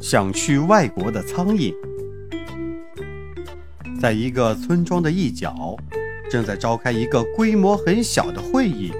[0.00, 1.74] 想去外国的苍蝇，
[4.00, 5.76] 在一个村庄的一角，
[6.30, 8.92] 正在召开一个规模很小的会议。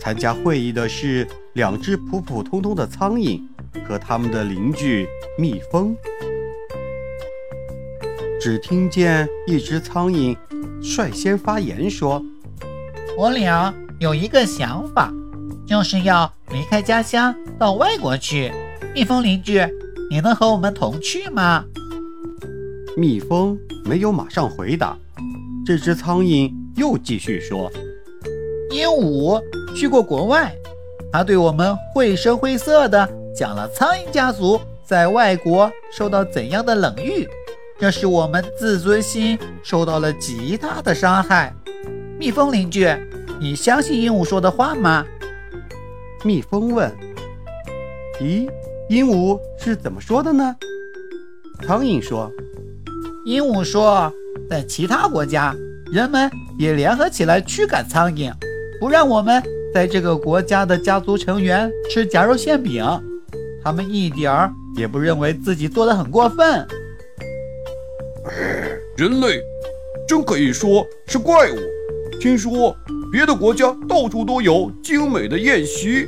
[0.00, 3.40] 参加会议的是两只普普通通的苍蝇
[3.86, 5.06] 和他们的邻居
[5.38, 5.96] 蜜蜂。
[8.40, 10.36] 只听见一只苍蝇
[10.82, 12.20] 率先发言说
[13.16, 15.10] ：“我俩有一个想法，
[15.64, 18.52] 就是要离开家乡到外国去。
[18.92, 19.62] 蜜蜂邻居。”
[20.14, 21.64] 你能和我们同去吗？
[22.96, 24.96] 蜜蜂没有马上回答。
[25.66, 27.68] 这只苍蝇又继续说
[28.70, 29.42] ：“鹦鹉
[29.74, 30.54] 去过国外，
[31.10, 37.28] 它对我们绘声绘色地讲了苍蝇家族在外国受到怎样的冷遇，
[37.80, 41.52] 这使我们自尊心受到了极大的伤害。”
[42.20, 42.88] 蜜蜂邻居，
[43.40, 45.04] 你相信鹦鹉说的话吗？
[46.22, 46.88] 蜜蜂问
[48.22, 48.48] ：“咦？”
[48.90, 50.54] 鹦鹉是怎么说的呢？
[51.66, 52.30] 苍蝇说
[53.24, 54.12] ：“鹦鹉说，
[54.50, 55.56] 在其他国家，
[55.90, 58.30] 人们也联合起来驱赶苍蝇，
[58.78, 59.42] 不让我们
[59.72, 62.84] 在这个国家的家族成员吃夹肉馅饼。
[63.62, 66.68] 他们一点儿也不认为自己做的很过分。
[68.98, 69.40] 人类
[70.06, 71.56] 真可以说是怪物。
[72.20, 72.76] 听说
[73.10, 76.06] 别的国家到处都有精美的宴席，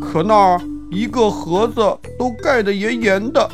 [0.00, 0.60] 可那儿……”
[0.92, 1.76] 一个盒子
[2.18, 3.48] 都盖得严严的，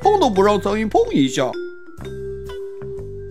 [0.00, 1.50] 碰都不让苍蝇碰一下。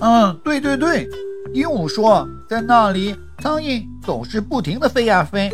[0.02, 1.08] 嗯，对对对，
[1.54, 5.50] 鹦鹉说，在那里苍蝇总是不停地飞呀飞，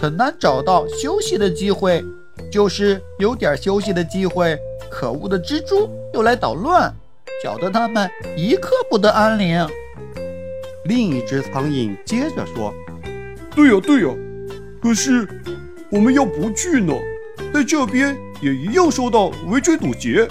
[0.00, 2.02] 很难找到休息的机会。
[2.50, 4.56] 就是有点休息的机会，
[4.90, 6.92] 可恶的蜘蛛又来捣乱，
[7.44, 9.64] 搅得它们一刻不得安宁。
[10.86, 12.72] 另一只苍蝇接着说
[13.54, 14.08] ：“对呀对呀，
[14.82, 15.28] 可是
[15.90, 16.94] 我们要不去呢？”
[17.52, 20.26] 在这边也一样受到围追堵截。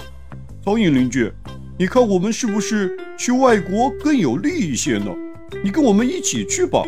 [0.64, 1.32] 苍蝇邻居，
[1.78, 5.14] 你看我们是不是去外国更有利一些呢？
[5.64, 6.82] 你跟我们一起去吧。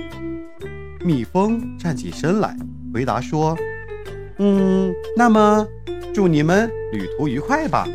[1.05, 2.57] 蜜蜂站起身来，
[2.93, 3.57] 回答说
[4.39, 5.67] ：“嗯，那么
[6.15, 7.89] 祝你们旅途愉快吧。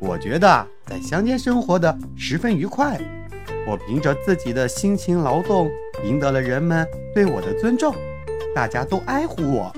[0.00, 3.00] 我觉得在乡间生活的十分愉快。
[3.66, 5.70] 我凭着自己的辛勤劳动，
[6.04, 7.94] 赢得了人们对我的尊重，
[8.54, 9.72] 大家都爱护我。”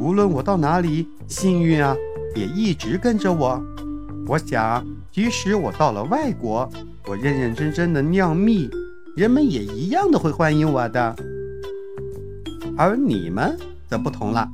[0.00, 1.94] 无论我到哪里，幸运啊
[2.34, 3.62] 也一直跟着我。
[4.26, 6.66] 我想，即使我到了外国，
[7.06, 8.70] 我认认真真的酿蜜，
[9.14, 11.14] 人们也一样的会欢迎我的。
[12.78, 13.54] 而你们
[13.90, 14.48] 则不同了，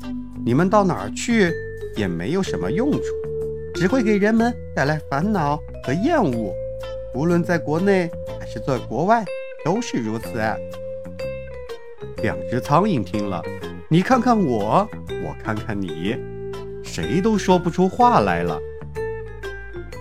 [0.44, 1.52] 你们到哪儿去
[1.96, 3.00] 也没有什么用处，
[3.72, 6.52] 只会给人们带来烦恼和厌恶。
[7.14, 9.24] 无论在国内还是在国外，
[9.64, 10.42] 都是如此。
[12.20, 13.40] 两只苍蝇听了。
[13.88, 14.88] 你看看我，
[15.22, 16.16] 我看看你，
[16.82, 18.58] 谁都说不出话来了。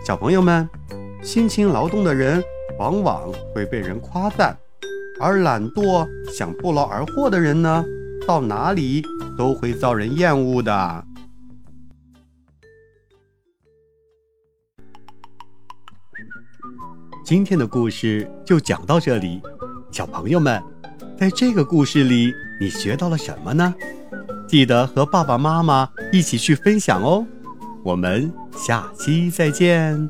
[0.04, 0.68] 小朋友们，
[1.22, 2.44] 辛勤劳动的人
[2.80, 4.58] 往往会被人夸赞，
[5.20, 7.86] 而懒惰想不劳而获的人呢，
[8.28, 9.04] 到哪里
[9.38, 11.06] 都会遭人厌恶的。
[17.24, 19.40] 今天的故事就讲到这里，
[19.92, 20.60] 小朋友们。
[21.18, 23.74] 在这个故事里，你学到了什么呢？
[24.48, 27.26] 记得和爸爸妈妈一起去分享哦。
[27.84, 30.10] 我们下期再见。